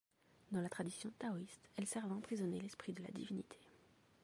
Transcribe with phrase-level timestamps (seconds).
[0.51, 3.59] Dans la tradition taoïste, elles servent à emprisonner l'esprit de la divinité.